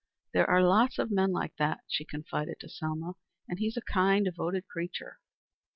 [0.33, 3.13] "There are lots of men like that," she confided to Selma,
[3.47, 5.19] "and he's a kind, devoted creature."